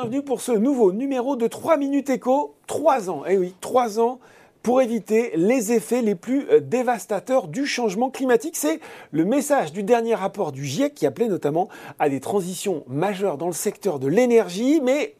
bienvenue 0.00 0.22
pour 0.22 0.40
ce 0.40 0.52
nouveau 0.52 0.92
numéro 0.92 1.36
de 1.36 1.46
3 1.46 1.76
minutes 1.76 2.08
écho. 2.08 2.54
3 2.68 3.10
ans, 3.10 3.24
eh 3.28 3.36
oui, 3.36 3.54
3 3.60 4.00
ans 4.00 4.18
pour 4.62 4.80
éviter 4.80 5.30
les 5.36 5.72
effets 5.72 6.00
les 6.00 6.14
plus 6.14 6.48
euh, 6.48 6.60
dévastateurs 6.60 7.48
du 7.48 7.66
changement 7.66 8.08
climatique. 8.08 8.56
C'est 8.56 8.80
le 9.10 9.26
message 9.26 9.74
du 9.74 9.82
dernier 9.82 10.14
rapport 10.14 10.52
du 10.52 10.64
GIEC 10.64 10.94
qui 10.94 11.04
appelait 11.04 11.28
notamment 11.28 11.68
à 11.98 12.08
des 12.08 12.18
transitions 12.18 12.82
majeures 12.86 13.36
dans 13.36 13.48
le 13.48 13.52
secteur 13.52 13.98
de 13.98 14.06
l'énergie, 14.06 14.80
mais 14.82 15.16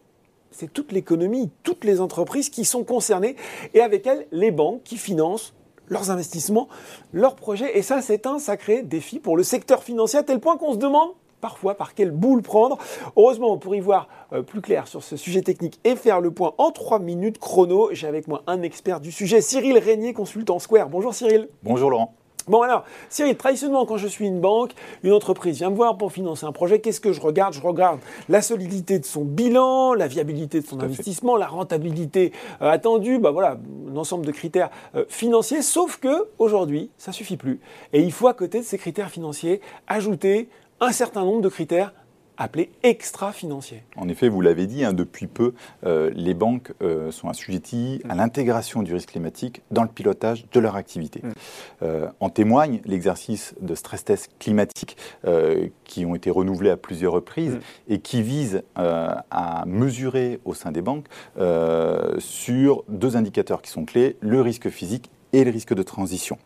c'est 0.51 0.73
toute 0.73 0.93
l'économie, 0.93 1.51
toutes 1.63 1.85
les 1.85 2.01
entreprises 2.01 2.49
qui 2.49 2.65
sont 2.65 2.83
concernées 2.83 3.37
et 3.75 3.83
avec 3.83 4.07
elles 4.07 4.27
les 4.33 4.51
banques 4.51 4.83
qui 4.83 4.97
financent 4.97 5.53
leurs 5.89 6.11
investissements, 6.11 6.69
leurs 7.13 7.37
projets. 7.37 7.77
Et 7.77 7.83
ça, 7.83 8.01
c'est 8.01 8.27
un 8.27 8.39
sacré 8.39 8.83
défi 8.83 9.19
pour 9.19 9.37
le 9.37 9.43
secteur 9.43 9.83
financier 9.83 10.21
à 10.21 10.23
tel 10.23 10.41
point 10.41 10.57
qu'on 10.57 10.73
se 10.73 10.79
demande 10.79 11.11
parfois 11.41 11.75
par 11.75 11.95
quelle 11.95 12.11
boule 12.11 12.43
prendre. 12.43 12.79
Heureusement, 13.17 13.57
pour 13.59 13.75
y 13.75 13.81
voir 13.81 14.09
euh, 14.33 14.43
plus 14.43 14.61
clair 14.61 14.87
sur 14.87 15.03
ce 15.03 15.17
sujet 15.17 15.43
technique 15.43 15.81
et 15.85 15.97
faire 15.97 16.21
le 16.21 16.31
point 16.31 16.55
en 16.59 16.71
3 16.71 16.99
minutes 16.99 17.39
chrono, 17.39 17.89
j'ai 17.93 18.07
avec 18.07 18.29
moi 18.29 18.43
un 18.47 18.63
expert 18.63 19.01
du 19.01 19.13
sujet, 19.13 19.41
Cyril 19.41 19.79
Régnier, 19.79 20.13
consultant 20.13 20.59
Square. 20.59 20.89
Bonjour 20.89 21.15
Cyril. 21.15 21.49
Bonjour 21.63 21.91
Laurent. 21.91 22.15
Bon 22.49 22.63
alors, 22.63 22.85
Cyril, 23.11 23.37
traditionnellement, 23.37 23.87
quand 23.87 23.97
je 23.97 24.09
suis 24.09 24.27
une 24.27 24.41
banque, 24.41 24.73
une 25.03 25.13
entreprise 25.13 25.59
vient 25.59 25.71
me 25.71 25.77
voir 25.77 25.97
pour 25.97 26.11
financer 26.11 26.47
un 26.47 26.53
projet, 26.53 26.81
qu'est-ce 26.81 27.01
que 27.01 27.13
je 27.13 27.21
regarde? 27.21 27.55
Je 27.55 27.61
regarde 27.61 28.01
la 28.29 28.43
solidité 28.43 28.99
de 28.99 29.05
son 29.05 29.25
bilan, 29.25 29.95
la 29.95 30.09
viabilité 30.09 30.61
de 30.61 30.67
son 30.67 30.81
investissement, 30.81 31.37
la 31.37 31.47
rentabilité 31.47 32.33
euh, 32.63 32.71
attendue, 32.71 33.19
bah 33.19 33.31
voilà, 33.31 33.59
un 33.89 33.97
ensemble 33.97 34.27
de 34.27 34.33
critères 34.33 34.71
euh, 34.97 35.05
financiers, 35.09 35.63
sauf 35.63 35.99
que 35.99 36.29
aujourd'hui, 36.39 36.91
ça 36.99 37.13
suffit 37.13 37.37
plus. 37.37 37.61
Et 37.93 38.01
il 38.01 38.11
faut 38.11 38.27
à 38.27 38.35
côté 38.35 38.59
de 38.59 38.65
ces 38.65 38.79
critères 38.79 39.11
financiers 39.11 39.61
ajouter 39.87 40.49
un 40.81 40.93
certain 40.93 41.25
nombre 41.25 41.43
de 41.43 41.49
critères 41.49 41.93
appelés 42.41 42.71
extra-financiers. 42.83 43.83
En 43.97 44.09
effet, 44.09 44.31
vous 44.31 44.41
l'avez 44.41 44.67
dit, 44.67 44.83
hein, 44.83 44.95
depuis 44.95 45.27
peu, 45.27 45.53
euh, 45.85 46.11
les 46.15 46.33
banques 46.33 46.73
euh, 46.81 47.11
sont 47.11 47.29
assujetties 47.29 48.01
à 48.09 48.15
l'intégration 48.15 48.83
du 48.83 48.95
risque 48.95 49.11
climatique 49.11 49.61
dans 49.71 49.83
le 49.83 49.91
pilotage 49.91 50.47
de 50.51 50.59
leur 50.59 50.75
activité. 50.75 51.21
Mm. 51.23 51.33
Euh, 51.83 52.09
en 52.19 52.31
témoigne 52.31 52.81
l'exercice 52.87 53.55
de 53.61 53.75
stress 53.75 54.05
test 54.05 54.31
climatique 54.39 54.97
qui 55.85 56.07
ont 56.07 56.15
été 56.15 56.31
renouvelés 56.31 56.71
à 56.71 56.79
plusieurs 56.79 57.13
reprises 57.13 57.57
mm. 57.57 57.93
et 57.93 58.01
qui 58.01 58.23
visent 58.23 58.63
à 58.75 59.65
mesurer 59.67 60.41
au 60.47 60.55
sein 60.55 60.73
des 60.73 60.81
banques 60.81 61.07
sur 62.19 62.85
deux 62.89 63.17
indicateurs 63.17 63.61
qui 63.61 63.71
sont 63.71 63.85
clés, 63.85 64.17
le 64.21 64.41
risque 64.41 64.71
physique 64.71 65.11
et 65.33 65.45
le 65.45 65.51
risque 65.51 65.75
de 65.75 65.83
transition. 65.83 66.39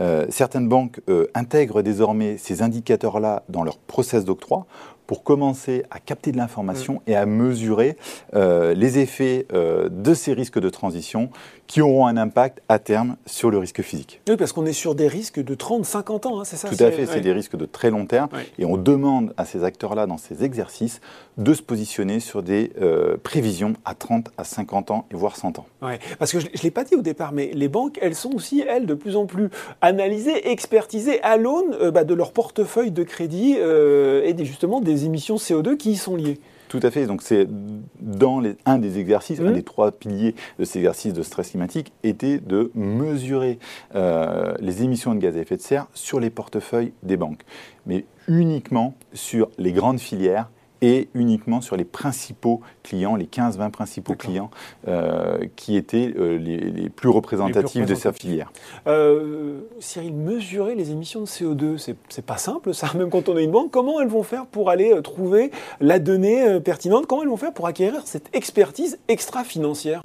Euh, 0.00 0.26
certaines 0.28 0.68
banques 0.68 1.00
euh, 1.08 1.26
intègrent 1.34 1.82
désormais 1.82 2.36
ces 2.38 2.62
indicateurs-là 2.62 3.42
dans 3.48 3.64
leur 3.64 3.78
process 3.78 4.24
d'octroi 4.24 4.66
pour 5.08 5.24
commencer 5.24 5.84
à 5.90 5.98
capter 5.98 6.32
de 6.32 6.36
l'information 6.36 6.94
mm. 6.94 7.10
et 7.10 7.16
à 7.16 7.26
mesurer 7.26 7.96
euh, 8.34 8.74
les 8.74 8.98
effets 8.98 9.46
euh, 9.52 9.88
de 9.90 10.14
ces 10.14 10.34
risques 10.34 10.60
de 10.60 10.68
transition 10.68 11.30
qui 11.66 11.80
auront 11.80 12.06
un 12.06 12.16
impact 12.16 12.60
à 12.68 12.78
terme 12.78 13.16
sur 13.26 13.50
le 13.50 13.58
risque 13.58 13.82
physique. 13.82 14.20
Oui, 14.28 14.36
parce 14.36 14.52
qu'on 14.52 14.64
est 14.64 14.72
sur 14.72 14.94
des 14.94 15.08
risques 15.08 15.42
de 15.42 15.54
30-50 15.54 16.26
ans, 16.26 16.40
hein, 16.40 16.44
c'est 16.44 16.56
ça 16.56 16.68
Tout 16.68 16.82
à 16.82 16.90
fait, 16.90 17.06
c'est 17.06 17.20
des 17.20 17.32
risques 17.32 17.56
de 17.56 17.66
très 17.66 17.90
long 17.90 18.06
terme. 18.06 18.28
Et 18.58 18.64
on 18.64 18.78
demande 18.78 19.34
à 19.36 19.44
ces 19.44 19.64
acteurs-là, 19.64 20.06
dans 20.06 20.16
ces 20.16 20.44
exercices, 20.44 21.00
de 21.36 21.52
se 21.52 21.62
positionner 21.62 22.20
sur 22.20 22.42
des 22.42 22.72
euh, 22.80 23.16
prévisions 23.22 23.74
à 23.84 23.94
30 23.94 24.30
à 24.38 24.44
50 24.44 24.90
ans, 24.90 25.06
et 25.10 25.14
voire 25.14 25.36
100 25.36 25.58
ans. 25.58 25.66
Oui, 25.82 25.92
parce 26.18 26.32
que 26.32 26.40
je 26.40 26.46
ne 26.46 26.62
l'ai 26.62 26.70
pas 26.70 26.84
dit 26.84 26.94
au 26.94 27.02
départ, 27.02 27.32
mais 27.32 27.50
les 27.52 27.68
banques, 27.68 27.98
elles 28.00 28.14
sont 28.14 28.34
aussi, 28.34 28.64
elles, 28.66 28.86
de 28.86 28.94
plus 28.94 29.16
en 29.16 29.26
plus 29.26 29.50
analysées, 29.82 30.50
expertisées 30.50 31.22
à 31.22 31.36
l'aune 31.36 31.90
bah, 31.90 32.04
de 32.04 32.14
leur 32.14 32.32
portefeuille 32.32 32.92
de 32.92 33.02
crédit 33.02 33.56
et 33.56 34.34
justement 34.44 34.80
des 34.80 34.97
émissions 35.04 35.36
CO2 35.36 35.76
qui 35.76 35.92
y 35.92 35.96
sont 35.96 36.16
liées. 36.16 36.38
Tout 36.68 36.80
à 36.82 36.90
fait. 36.90 37.06
Donc 37.06 37.22
c'est 37.22 37.46
dans 38.00 38.40
les, 38.40 38.56
un 38.66 38.78
des 38.78 38.98
exercices, 38.98 39.40
un 39.40 39.50
mmh. 39.50 39.54
des 39.54 39.62
trois 39.62 39.90
piliers 39.90 40.34
de 40.58 40.64
ces 40.64 40.78
exercices 40.78 41.14
de 41.14 41.22
stress 41.22 41.50
climatique 41.50 41.92
était 42.02 42.38
de 42.38 42.70
mesurer 42.74 43.58
euh, 43.94 44.54
les 44.60 44.82
émissions 44.82 45.14
de 45.14 45.18
gaz 45.18 45.36
à 45.36 45.40
effet 45.40 45.56
de 45.56 45.62
serre 45.62 45.86
sur 45.94 46.20
les 46.20 46.30
portefeuilles 46.30 46.92
des 47.02 47.16
banques, 47.16 47.42
mais 47.86 48.04
uniquement 48.28 48.94
sur 49.14 49.48
les 49.56 49.72
grandes 49.72 50.00
filières 50.00 50.50
et 50.82 51.08
uniquement 51.14 51.60
sur 51.60 51.76
les 51.76 51.84
principaux 51.84 52.60
clients, 52.82 53.16
les 53.16 53.26
15-20 53.26 53.70
principaux 53.70 54.14
clients 54.14 54.50
euh, 54.86 55.38
qui 55.56 55.76
étaient 55.76 56.14
euh, 56.16 56.38
les, 56.38 56.88
plus 56.88 57.08
représentatifs 57.08 57.86
de 57.86 57.94
sa 57.94 58.12
filière. 58.12 58.52
Euh, 58.86 59.60
Cyril, 59.80 60.14
mesurer 60.14 60.74
les 60.74 60.90
émissions 60.90 61.20
de 61.20 61.26
CO2, 61.26 61.94
c'est 62.08 62.24
pas 62.24 62.38
simple 62.38 62.74
ça, 62.74 62.90
même 62.94 63.10
quand 63.10 63.28
on 63.28 63.36
est 63.36 63.44
une 63.44 63.50
banque. 63.50 63.70
Comment 63.70 64.00
elles 64.00 64.08
vont 64.08 64.22
faire 64.22 64.46
pour 64.46 64.70
aller 64.70 65.00
trouver 65.02 65.50
la 65.80 65.98
donnée 65.98 66.60
pertinente? 66.60 67.06
Comment 67.06 67.22
elles 67.22 67.28
vont 67.28 67.36
faire 67.36 67.52
pour 67.52 67.66
acquérir 67.66 68.02
cette 68.04 68.34
expertise 68.34 68.98
extra-financière? 69.08 70.02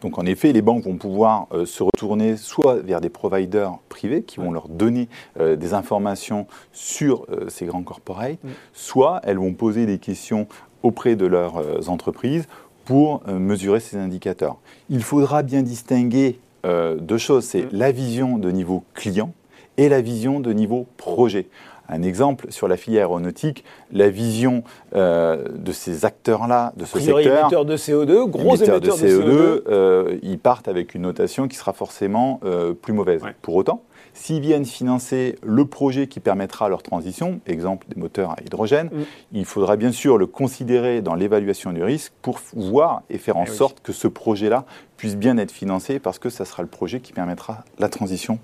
Donc 0.00 0.18
en 0.18 0.26
effet, 0.26 0.52
les 0.52 0.62
banques 0.62 0.84
vont 0.84 0.96
pouvoir 0.96 1.46
euh, 1.52 1.66
se 1.66 1.82
retourner 1.82 2.36
soit 2.36 2.76
vers 2.76 3.00
des 3.00 3.08
providers 3.08 3.78
privés 3.88 4.22
qui 4.22 4.38
vont 4.38 4.52
leur 4.52 4.68
donner 4.68 5.08
euh, 5.38 5.56
des 5.56 5.74
informations 5.74 6.46
sur 6.72 7.26
euh, 7.30 7.48
ces 7.48 7.66
grands 7.66 7.82
corporates, 7.82 8.38
soit 8.72 9.20
elles 9.24 9.38
vont 9.38 9.54
poser 9.54 9.86
des 9.86 9.98
questions 9.98 10.46
auprès 10.82 11.16
de 11.16 11.26
leurs 11.26 11.90
entreprises 11.90 12.46
pour 12.84 13.22
mesurer 13.26 13.80
ces 13.80 13.96
indicateurs. 13.96 14.56
Il 14.88 15.02
faudra 15.02 15.42
bien 15.42 15.62
distinguer 15.62 16.38
deux 16.64 17.18
choses, 17.18 17.44
c'est 17.44 17.66
la 17.72 17.90
vision 17.90 18.38
de 18.38 18.50
niveau 18.50 18.84
client 18.94 19.32
et 19.76 19.88
la 19.88 20.00
vision 20.00 20.38
de 20.38 20.52
niveau 20.52 20.86
projet. 20.96 21.48
Un 21.88 22.02
exemple 22.02 22.46
sur 22.50 22.68
la 22.68 22.76
filière 22.76 23.02
aéronautique, 23.02 23.64
la 23.92 24.10
vision 24.10 24.62
euh, 24.94 25.44
de 25.54 25.72
ces 25.72 26.04
acteurs-là, 26.04 26.72
de 26.76 26.84
ce 26.84 26.98
secteur. 26.98 27.18
émetteurs 27.18 27.64
de 27.64 27.76
CO2, 27.76 28.28
gros 28.28 28.56
émetteurs, 28.56 28.80
de 28.80 28.90
CO2. 28.90 29.62
Euh, 29.68 30.18
ils 30.22 30.38
partent 30.38 30.68
avec 30.68 30.94
une 30.94 31.02
notation 31.02 31.48
qui 31.48 31.56
sera 31.56 31.72
forcément 31.72 32.40
euh, 32.44 32.74
plus 32.74 32.92
mauvaise. 32.92 33.22
Pour 33.42 33.56
autant, 33.56 33.82
s'ils 34.12 34.40
viennent 34.40 34.64
financer 34.64 35.36
le 35.42 35.64
projet 35.64 36.08
qui 36.08 36.20
permettra 36.20 36.68
leur 36.68 36.82
transition, 36.82 37.40
exemple 37.46 37.86
des 37.88 38.00
moteurs 38.00 38.32
à 38.32 38.36
hydrogène, 38.44 38.88
mm. 38.88 39.02
il 39.32 39.44
faudra 39.44 39.76
bien 39.76 39.92
sûr 39.92 40.18
le 40.18 40.26
considérer 40.26 41.00
dans 41.00 41.14
l'évaluation 41.14 41.72
du 41.72 41.82
risque 41.82 42.12
pour 42.20 42.40
voir 42.54 43.02
et 43.10 43.18
faire 43.18 43.36
en 43.36 43.44
eh 43.46 43.50
sorte 43.50 43.80
que 43.80 43.92
ce 43.92 44.08
projet-là 44.08 44.64
puisse 44.96 45.16
bien 45.16 45.38
être 45.38 45.52
financé 45.52 46.00
parce 46.00 46.18
que 46.18 46.30
ça 46.30 46.44
sera 46.44 46.62
le 46.62 46.68
projet 46.68 47.00
qui 47.00 47.12
permettra 47.12 47.64
la 47.78 47.88
transition 47.88 48.38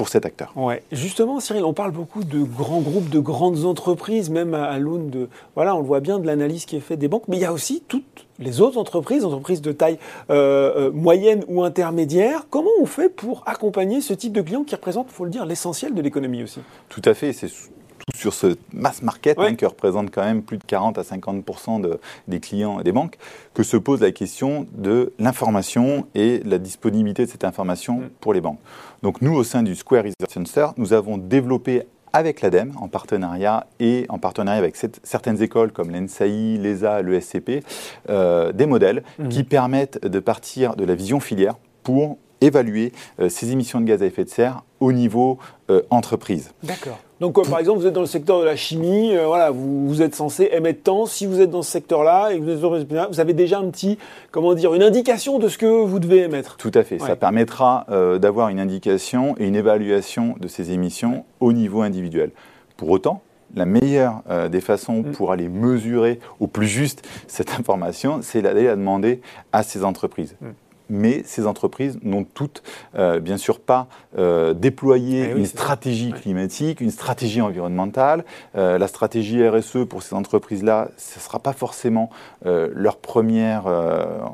pour 0.00 0.08
cet 0.08 0.24
acteur. 0.24 0.50
Ouais. 0.56 0.82
Justement, 0.92 1.40
Cyril, 1.40 1.62
on 1.62 1.74
parle 1.74 1.90
beaucoup 1.90 2.24
de 2.24 2.42
grands 2.42 2.80
groupes, 2.80 3.10
de 3.10 3.18
grandes 3.18 3.66
entreprises, 3.66 4.30
même 4.30 4.54
à, 4.54 4.78
l'aune 4.78 5.10
de. 5.10 5.28
Voilà, 5.56 5.76
on 5.76 5.80
le 5.80 5.84
voit 5.84 6.00
bien 6.00 6.18
de 6.18 6.26
l'analyse 6.26 6.64
qui 6.64 6.74
est 6.74 6.80
faite 6.80 6.98
des 6.98 7.08
banques, 7.08 7.24
mais 7.28 7.36
il 7.36 7.42
y 7.42 7.44
a 7.44 7.52
aussi 7.52 7.82
toutes 7.86 8.26
les 8.38 8.62
autres 8.62 8.78
entreprises, 8.78 9.26
entreprises 9.26 9.60
de 9.60 9.72
taille 9.72 9.98
euh, 10.30 10.86
euh, 10.88 10.90
moyenne 10.90 11.44
ou 11.48 11.62
intermédiaire. 11.64 12.46
Comment 12.48 12.70
on 12.80 12.86
fait 12.86 13.10
pour 13.10 13.42
accompagner 13.44 14.00
ce 14.00 14.14
type 14.14 14.32
de 14.32 14.40
clients 14.40 14.64
qui 14.64 14.74
représente, 14.74 15.08
il 15.10 15.12
faut 15.12 15.26
le 15.26 15.30
dire, 15.30 15.44
l'essentiel 15.44 15.92
de 15.92 16.00
l'économie 16.00 16.44
aussi? 16.44 16.60
Tout 16.88 17.02
à 17.04 17.12
fait. 17.12 17.34
C'est 17.34 17.50
sur 18.14 18.34
ce 18.34 18.56
mass 18.72 19.02
market 19.02 19.38
hein, 19.38 19.54
qui 19.54 19.66
représente 19.66 20.10
quand 20.10 20.24
même 20.24 20.42
plus 20.42 20.58
de 20.58 20.64
40 20.64 20.98
à 20.98 21.04
50 21.04 21.80
de, 21.80 22.00
des 22.28 22.40
clients 22.40 22.80
et 22.80 22.84
des 22.84 22.92
banques, 22.92 23.16
que 23.54 23.62
se 23.62 23.76
pose 23.76 24.00
la 24.00 24.12
question 24.12 24.66
de 24.72 25.12
l'information 25.18 26.06
et 26.14 26.40
la 26.44 26.58
disponibilité 26.58 27.24
de 27.24 27.30
cette 27.30 27.44
information 27.44 28.00
mm. 28.00 28.08
pour 28.20 28.34
les 28.34 28.40
banques. 28.40 28.58
Donc 29.02 29.22
nous, 29.22 29.34
au 29.34 29.44
sein 29.44 29.62
du 29.62 29.74
Square 29.74 30.04
Research 30.04 30.32
Center, 30.32 30.68
nous 30.76 30.92
avons 30.92 31.18
développé 31.18 31.82
avec 32.12 32.40
l'ADEME 32.40 32.72
en 32.76 32.88
partenariat 32.88 33.66
et 33.78 34.06
en 34.08 34.18
partenariat 34.18 34.58
avec 34.58 34.76
certaines 34.76 35.42
écoles 35.42 35.72
comme 35.72 35.90
l'ENSAI, 35.90 36.58
l'ESA, 36.58 37.02
l'ESCP, 37.02 37.64
euh, 38.08 38.52
des 38.52 38.66
modèles 38.66 39.02
mm. 39.18 39.28
qui 39.28 39.44
permettent 39.44 40.04
de 40.04 40.18
partir 40.18 40.76
de 40.76 40.84
la 40.84 40.94
vision 40.94 41.20
filière 41.20 41.54
pour 41.82 42.18
évaluer 42.40 42.92
euh, 43.20 43.28
ces 43.28 43.52
émissions 43.52 43.80
de 43.80 43.86
gaz 43.86 44.02
à 44.02 44.06
effet 44.06 44.24
de 44.24 44.30
serre 44.30 44.62
au 44.80 44.92
niveau 44.92 45.38
euh, 45.70 45.82
entreprise. 45.90 46.52
D'accord. 46.62 46.98
Donc, 47.20 47.38
euh, 47.38 47.42
par 47.42 47.58
exemple, 47.58 47.80
vous 47.80 47.86
êtes 47.86 47.92
dans 47.92 48.00
le 48.00 48.06
secteur 48.06 48.40
de 48.40 48.44
la 48.44 48.56
chimie, 48.56 49.14
voilà, 49.26 49.50
vous, 49.50 50.00
êtes 50.00 50.14
censé 50.14 50.48
émettre 50.52 50.82
tant. 50.84 51.04
Si 51.04 51.26
vous 51.26 51.40
êtes 51.40 51.50
dans 51.50 51.62
ce 51.62 51.70
secteur-là 51.70 52.30
et 52.30 52.38
que 52.38 52.44
vous 52.44 52.76
êtes 52.76 53.10
vous 53.10 53.20
avez 53.20 53.34
déjà 53.34 53.58
un 53.58 53.68
petit, 53.68 53.98
comment 54.30 54.54
dire, 54.54 54.74
une 54.74 54.82
indication 54.82 55.38
de 55.38 55.48
ce 55.48 55.58
que 55.58 55.66
vous 55.66 55.98
devez 55.98 56.20
émettre. 56.20 56.56
Tout 56.56 56.70
à 56.74 56.82
fait. 56.82 56.98
Ça 56.98 57.16
permettra 57.16 57.86
d'avoir 58.18 58.48
une 58.48 58.58
indication 58.58 59.34
et 59.38 59.46
une 59.46 59.56
évaluation 59.56 60.34
de 60.40 60.48
ces 60.48 60.72
émissions 60.72 61.24
au 61.40 61.52
niveau 61.52 61.82
individuel. 61.82 62.30
Pour 62.78 62.88
autant, 62.88 63.20
la 63.54 63.66
meilleure 63.66 64.22
des 64.50 64.62
façons 64.62 65.02
mm. 65.02 65.12
pour 65.12 65.32
aller 65.32 65.48
mesurer 65.48 66.20
au 66.38 66.46
plus 66.46 66.68
juste 66.68 67.06
cette 67.26 67.50
information, 67.58 68.20
c'est 68.22 68.40
d'aller 68.40 68.64
la 68.64 68.76
demander 68.76 69.20
à 69.52 69.62
ces 69.62 69.84
entreprises. 69.84 70.36
Mm 70.40 70.48
mais 70.90 71.22
ces 71.24 71.46
entreprises 71.46 71.98
n'ont 72.02 72.24
toutes, 72.24 72.62
euh, 72.96 73.20
bien 73.20 73.36
sûr, 73.36 73.60
pas 73.60 73.86
euh, 74.18 74.52
déployé 74.52 75.30
eh 75.30 75.38
une 75.38 75.46
stratégie 75.46 76.12
climatique, 76.12 76.80
une 76.80 76.90
stratégie 76.90 77.40
environnementale. 77.40 78.24
Euh, 78.56 78.76
la 78.76 78.88
stratégie 78.88 79.46
RSE 79.46 79.86
pour 79.88 80.02
ces 80.02 80.14
entreprises-là, 80.14 80.88
ce 80.96 81.18
ne 81.18 81.22
sera 81.22 81.38
pas 81.38 81.52
forcément 81.52 82.10
leur 82.44 82.96
première, 82.96 83.66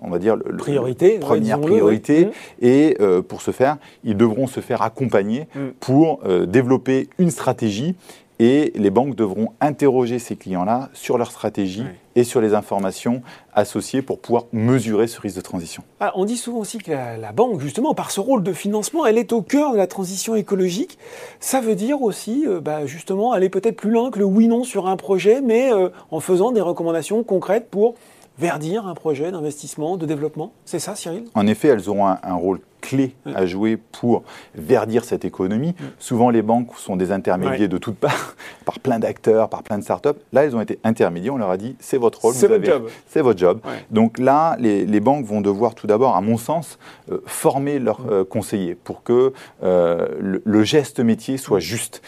on 0.02 0.08
va 0.08 0.18
dire, 0.18 0.36
priorité. 0.58 1.18
première 1.18 1.60
priorité. 1.60 2.28
Et 2.62 2.96
pour 3.28 3.42
ce 3.42 3.50
faire, 3.50 3.76
ils 4.04 4.16
devront 4.16 4.46
se 4.46 4.60
faire 4.60 4.82
accompagner 4.82 5.46
mmh. 5.54 5.60
pour 5.80 6.20
développer 6.46 7.08
une 7.18 7.30
stratégie 7.30 7.94
et 8.38 8.72
les 8.74 8.90
banques 8.90 9.14
devront 9.14 9.52
interroger 9.60 10.18
ces 10.18 10.36
clients-là 10.36 10.90
sur 10.92 11.18
leur 11.18 11.30
stratégie 11.30 11.84
et 12.14 12.24
sur 12.24 12.40
les 12.40 12.54
informations 12.54 13.22
associées 13.54 14.02
pour 14.02 14.20
pouvoir 14.20 14.44
mesurer 14.52 15.06
ce 15.06 15.20
risque 15.20 15.36
de 15.36 15.40
transition. 15.42 15.82
Ah, 16.00 16.12
on 16.14 16.24
dit 16.24 16.36
souvent 16.36 16.58
aussi 16.58 16.78
que 16.78 16.90
la, 16.90 17.32
banque, 17.32 17.60
justement, 17.60 17.94
par 17.94 18.10
ce 18.10 18.20
rôle 18.20 18.42
de 18.42 18.52
financement, 18.52 19.06
elle 19.06 19.18
est 19.18 19.32
au 19.32 19.42
cœur 19.42 19.72
de 19.72 19.76
la 19.76 19.86
transition 19.86 20.34
écologique. 20.34 20.98
Ça 21.40 21.60
veut 21.60 21.74
dire 21.74 22.02
aussi, 22.02 22.44
euh, 22.46 22.60
bah, 22.60 22.86
justement, 22.86 23.32
aller 23.32 23.48
peut-être 23.48 23.76
plus 23.76 23.90
loin 23.90 24.10
que 24.10 24.18
le 24.18 24.24
oui-non 24.24 24.64
sur 24.64 24.86
un 24.86 24.96
projet, 24.96 25.40
mais 25.40 25.72
euh, 25.72 25.88
en 26.10 26.20
faisant 26.20 26.52
des 26.52 26.60
recommandations 26.60 27.22
concrètes 27.22 27.68
pour 27.70 27.94
verdir 28.38 28.86
un 28.86 28.94
projet 28.94 29.30
d'investissement, 29.30 29.96
de 29.96 30.04
développement. 30.04 30.52
C'est 30.66 30.78
ça, 30.78 30.94
Cyril? 30.94 31.24
En 31.34 31.46
effet, 31.46 31.68
elles 31.68 31.88
auront 31.88 32.06
un, 32.06 32.18
un 32.22 32.34
rôle 32.34 32.60
clé 32.86 33.14
à 33.34 33.46
jouer 33.46 33.76
pour 33.76 34.22
verdir 34.54 35.04
cette 35.04 35.24
économie. 35.24 35.74
Souvent, 35.98 36.30
les 36.30 36.42
banques 36.42 36.70
sont 36.76 36.96
des 36.96 37.10
intermédiaires 37.10 37.68
de 37.68 37.78
toutes 37.78 37.96
parts, 37.96 38.36
par 38.64 38.78
plein 38.78 38.98
d'acteurs, 38.98 39.48
par 39.48 39.62
plein 39.62 39.78
de 39.78 39.82
startups. 39.82 40.20
Là, 40.32 40.44
elles 40.44 40.54
ont 40.54 40.60
été 40.60 40.78
intermédiaires. 40.84 41.34
On 41.34 41.38
leur 41.38 41.50
a 41.50 41.56
dit, 41.56 41.74
c'est 41.80 41.98
votre 41.98 42.20
rôle. 42.20 42.34
C'est 42.34 42.46
votre 42.46 42.64
job. 42.64 42.88
C'est 43.08 43.22
votre 43.22 43.38
job. 43.38 43.60
Donc 43.90 44.18
là, 44.18 44.56
les, 44.60 45.00
banques 45.00 45.24
vont 45.26 45.40
devoir 45.40 45.74
tout 45.74 45.86
d'abord, 45.86 46.16
à 46.16 46.20
mon 46.20 46.36
sens, 46.36 46.78
euh, 47.10 47.18
former 47.26 47.78
leurs 47.78 48.00
euh, 48.10 48.24
conseillers 48.24 48.74
pour 48.74 49.02
que 49.02 49.32
euh, 49.62 50.08
le, 50.44 50.62
geste 50.64 51.00
métier 51.00 51.36
soit 51.36 51.60
juste. 51.60 52.02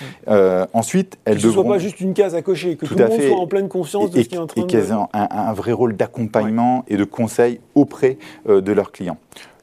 ensuite, 0.72 1.18
elles 1.24 1.36
que 1.36 1.42
devront... 1.42 1.62
ce 1.62 1.62
soit 1.62 1.74
pas 1.74 1.78
juste 1.78 2.00
une 2.00 2.14
case 2.14 2.34
à 2.34 2.42
cocher, 2.42 2.76
que 2.76 2.86
tout, 2.86 2.94
le 2.94 3.06
monde 3.06 3.20
soit 3.20 3.36
en 3.36 3.46
pleine 3.46 3.68
conscience 3.68 4.10
de 4.10 4.22
ce 4.22 4.28
qui 4.28 4.34
est 4.34 4.38
en 4.38 4.46
train 4.46 4.62
de... 4.62 4.66
Et 4.66 4.68
qu'elles 4.68 4.90
aient 4.90 5.18
un, 5.18 5.52
vrai 5.52 5.72
rôle 5.72 5.96
d'accompagnement 5.96 6.84
et 6.88 6.96
de 6.96 7.04
conseil 7.04 7.60
auprès 7.74 8.18
de 8.46 8.72
leurs 8.72 8.92
clients. 8.92 9.18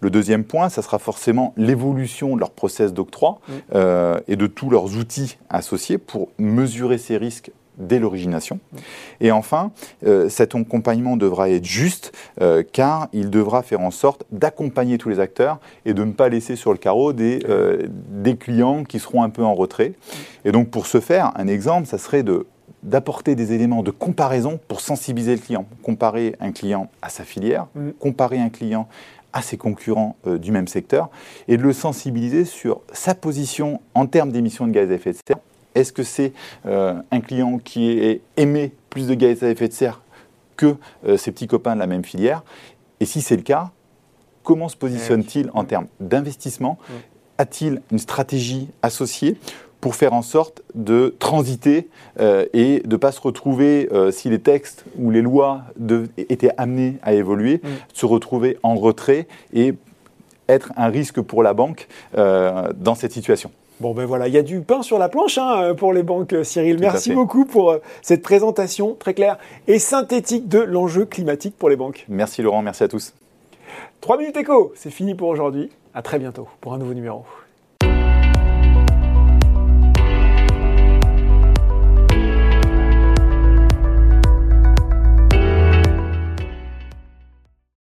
Le 0.06 0.12
deuxième 0.12 0.44
point, 0.44 0.69
ça 0.69 0.84
sera 0.84 1.00
forcément 1.00 1.52
l'évolution 1.57 2.36
de 2.36 2.40
leur 2.40 2.52
process 2.52 2.94
d'octroi 2.94 3.40
mm. 3.48 3.54
euh, 3.74 4.19
et 4.28 4.36
de 4.36 4.46
tous 4.46 4.69
leurs 4.69 4.98
outils 4.98 5.40
associés 5.50 5.98
pour 5.98 6.30
mesurer 6.38 7.00
ces 7.00 7.18
risques 7.18 7.50
dès 7.80 7.98
l'origination. 7.98 8.60
Mm. 8.72 8.78
Et 9.22 9.31
enfin, 9.31 9.72
euh, 10.06 10.30
cet 10.30 10.54
accompagnement 10.54 11.18
devra 11.18 11.50
être 11.50 11.66
juste 11.66 12.12
euh, 12.40 12.62
car 12.72 13.07
il 13.13 13.31
devra 13.31 13.63
faire 13.63 13.81
en 13.81 13.90
sorte 13.90 14.25
d'accompagner 14.31 15.00
tous 15.00 15.10
les 15.10 15.19
acteurs 15.19 15.57
et 15.86 15.96
de 15.96 16.04
ne 16.04 16.12
pas 16.12 16.30
laisser 16.30 16.56
sur 16.56 16.72
le 16.72 16.78
carreau 16.78 17.12
des, 17.12 17.40
des 18.12 18.38
clients 18.38 18.84
qui 18.84 19.00
seront 19.00 19.24
un 19.24 19.31
peu 19.31 19.44
en 19.44 19.56
retrait. 19.56 19.94
Et 20.46 20.51
donc 20.51 20.69
pour 20.69 20.86
ce 20.86 21.00
faire, 21.00 21.31
un 21.36 21.48
exemple, 21.48 21.88
ça 21.88 21.98
serait 21.98 22.22
de 22.22 22.46
d'apporter 22.86 23.36
des 23.36 23.51
éléments 23.51 23.81
de 23.81 23.92
comparaison 23.92 24.60
pour 24.68 24.80
sensibiliser 24.80 25.36
le 25.36 25.42
client. 25.42 25.66
Comparer 25.81 26.36
un 26.40 26.51
client 26.51 26.90
à 27.01 27.10
sa 27.10 27.24
filière, 27.24 27.66
mm. 27.74 27.92
comparer 28.00 28.40
un 28.40 28.50
client 28.50 28.88
à 29.36 29.42
ses 29.42 29.58
concurrents 29.58 30.16
euh, 30.26 30.40
du 30.40 30.52
même 30.52 30.68
secteur 30.68 31.10
et 31.48 31.58
de 31.58 31.62
le 31.62 31.74
sensibiliser 31.74 32.46
sur 32.46 32.82
sa 32.92 33.14
position 33.14 33.82
en 33.94 34.08
termes 34.08 34.32
d'émissions 34.32 34.66
de 34.66 34.72
gaz 34.72 34.90
à 34.90 34.94
effet 34.96 35.12
de 35.12 35.18
serre. 35.28 35.38
Est-ce 35.76 35.92
que 35.92 36.04
c'est 36.04 36.32
euh, 36.66 36.96
un 37.12 37.20
client 37.20 37.60
qui 37.60 38.22
émet 38.38 38.72
plus 38.90 39.08
de 39.08 39.14
gaz 39.14 39.44
à 39.44 39.50
effet 39.50 39.68
de 39.68 39.74
serre 39.74 40.02
que 40.56 40.78
euh, 41.06 41.18
ses 41.18 41.32
petits 41.32 41.48
copains 41.48 41.76
de 41.76 41.82
la 41.82 41.88
même 41.88 42.06
filière? 42.06 42.44
Et 43.02 43.06
si 43.06 43.22
c'est 43.22 43.36
le 43.36 43.44
cas, 43.44 43.72
comment 44.42 44.70
se 44.70 44.78
positionne-t-il 44.78 45.52
en 45.54 45.66
termes 45.66 45.88
d'investissement? 46.00 46.80
A-t-il 47.38 47.82
une 47.92 48.00
stratégie 48.00 48.70
associée? 48.82 49.38
Pour 49.86 49.94
faire 49.94 50.14
en 50.14 50.24
sorte 50.24 50.64
de 50.74 51.16
transiter 51.20 51.90
euh, 52.20 52.48
et 52.54 52.80
de 52.80 52.94
ne 52.94 52.98
pas 52.98 53.12
se 53.12 53.22
retrouver, 53.22 53.88
euh, 53.94 54.10
si 54.10 54.32
les 54.32 54.40
textes 54.40 54.84
ou 54.98 55.12
les 55.12 55.22
lois 55.22 55.62
étaient 56.18 56.50
amenés 56.58 56.98
à 57.04 57.14
évoluer, 57.14 57.62
mm. 57.64 57.68
se 57.94 58.08
retrouver 58.08 58.58
en 58.64 58.74
retrait 58.74 59.28
et 59.54 59.76
être 60.50 60.74
un 60.76 60.88
risque 60.88 61.22
pour 61.22 61.44
la 61.44 61.54
banque 61.54 61.88
euh, 62.18 62.74
dans 62.76 62.96
cette 62.96 63.12
situation. 63.12 63.52
Bon 63.80 63.94
ben 63.94 64.08
voilà, 64.08 64.28
il 64.28 64.34
y 64.34 64.40
a 64.40 64.42
du 64.42 64.62
pain 64.62 64.82
sur 64.82 64.98
la 64.98 65.08
planche 65.08 65.38
hein, 65.38 65.76
pour 65.78 65.94
les 65.94 66.02
banques, 66.02 66.34
Cyril. 66.42 66.80
Merci 66.80 67.14
beaucoup 67.14 67.46
pour 67.46 67.76
cette 68.02 68.24
présentation 68.24 68.96
très 68.98 69.14
claire 69.14 69.38
et 69.68 69.78
synthétique 69.78 70.48
de 70.48 70.62
l'enjeu 70.62 71.06
climatique 71.06 71.56
pour 71.60 71.70
les 71.70 71.76
banques. 71.76 72.06
Merci 72.10 72.42
Laurent, 72.42 72.64
merci 72.64 72.82
à 72.82 72.88
tous. 72.88 73.14
3 74.02 74.18
minutes 74.18 74.38
écho, 74.38 74.74
c'est 74.76 74.90
fini 74.90 75.14
pour 75.14 75.28
aujourd'hui. 75.28 75.70
À 75.94 76.02
très 76.02 76.18
bientôt 76.18 76.48
pour 76.60 76.74
un 76.74 76.80
nouveau 76.80 76.96
numéro. 76.96 77.24